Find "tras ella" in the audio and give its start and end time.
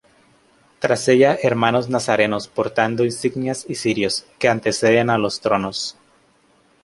0.79-1.37